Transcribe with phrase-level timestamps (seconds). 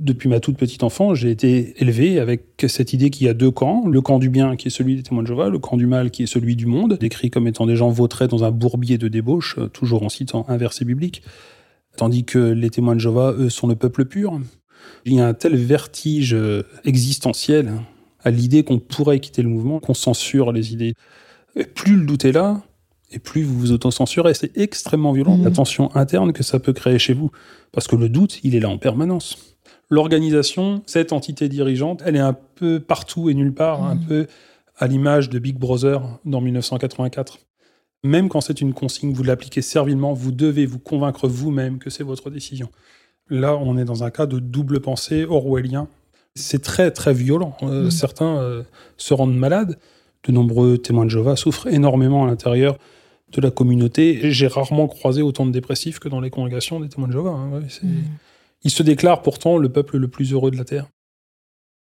[0.00, 3.50] Depuis ma toute petite enfance, j'ai été élevé avec cette idée qu'il y a deux
[3.50, 3.86] camps.
[3.86, 6.10] Le camp du bien qui est celui des témoins de Jéhovah, le camp du mal
[6.10, 9.08] qui est celui du monde, décrit comme étant des gens vautrés dans un bourbier de
[9.08, 11.22] débauche, euh, toujours en citant un verset biblique.
[11.98, 14.40] Tandis que les témoins de Jéhovah, eux, sont le peuple pur.
[15.04, 17.70] Il y a un tel vertige euh, existentiel
[18.24, 20.94] à l'idée qu'on pourrait quitter le mouvement, qu'on censure les idées.
[21.56, 22.62] Et plus le doute est là,
[23.10, 24.32] et plus vous vous autocensurez.
[24.32, 25.44] C'est extrêmement violent, Mhm.
[25.44, 27.30] la tension interne que ça peut créer chez vous.
[27.72, 29.56] Parce que le doute, il est là en permanence.
[29.90, 34.04] L'organisation, cette entité dirigeante, elle est un peu partout et nulle part, un Mhm.
[34.06, 34.26] peu
[34.78, 37.38] à l'image de Big Brother dans 1984.
[38.04, 42.04] Même quand c'est une consigne, vous l'appliquez servilement, vous devez vous convaincre vous-même que c'est
[42.04, 42.68] votre décision.
[43.28, 45.88] Là, on est dans un cas de double pensée orwellien.
[46.36, 47.56] C'est très, très violent.
[47.62, 47.90] Euh, Mhm.
[47.90, 48.62] Certains euh,
[48.96, 49.76] se rendent malades.
[50.26, 52.76] De nombreux témoins de Jéhovah souffrent énormément à l'intérieur
[53.32, 54.30] de la communauté.
[54.30, 57.30] J'ai rarement croisé autant de dépressifs que dans les congrégations des témoins de Jéhovah.
[57.30, 57.50] hein.
[57.52, 58.04] Ouais, c'est- Mhm.
[58.62, 60.88] Ils se déclarent pourtant le peuple le plus heureux de la Terre.